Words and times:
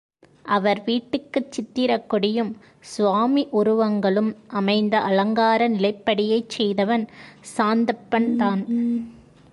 அவர் 0.45 0.83
வீட்டுக்குச் 0.85 1.51
சித்திரக்கொடியும், 1.51 2.51
சுவாமி 2.79 3.47
உருவங்களும் 3.51 4.35
அமைந்த 4.47 4.99
அலங்கார 4.99 5.69
நிலைப்படியைச் 5.69 6.49
செய்தவன் 6.49 7.07
சாந்தப்பன்தான். 7.57 8.63